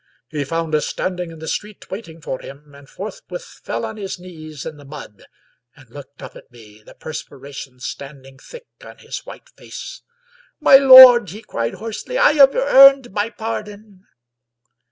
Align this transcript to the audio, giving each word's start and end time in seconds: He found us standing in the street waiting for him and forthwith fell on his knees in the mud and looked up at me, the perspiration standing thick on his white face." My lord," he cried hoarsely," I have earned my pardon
He 0.29 0.43
found 0.45 0.73
us 0.73 0.87
standing 0.87 1.29
in 1.29 1.37
the 1.37 1.47
street 1.47 1.91
waiting 1.91 2.21
for 2.21 2.39
him 2.39 2.73
and 2.73 2.89
forthwith 2.89 3.43
fell 3.63 3.85
on 3.85 3.97
his 3.97 4.17
knees 4.17 4.65
in 4.65 4.77
the 4.77 4.83
mud 4.83 5.27
and 5.75 5.91
looked 5.91 6.23
up 6.23 6.35
at 6.35 6.49
me, 6.51 6.81
the 6.81 6.95
perspiration 6.95 7.79
standing 7.79 8.39
thick 8.39 8.65
on 8.83 8.97
his 8.97 9.27
white 9.27 9.49
face." 9.49 10.01
My 10.59 10.77
lord," 10.77 11.29
he 11.29 11.43
cried 11.43 11.75
hoarsely," 11.75 12.17
I 12.17 12.31
have 12.31 12.55
earned 12.55 13.11
my 13.11 13.29
pardon 13.29 14.07